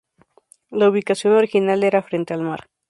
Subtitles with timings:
[0.71, 2.65] La ubicación original era frente al mar.